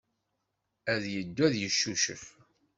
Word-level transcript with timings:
Ad 0.93 1.03
yeddu 1.13 1.41
ad 1.47 1.55
yeccucef. 1.57 2.23